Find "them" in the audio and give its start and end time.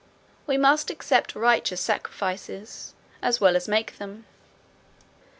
3.99-4.25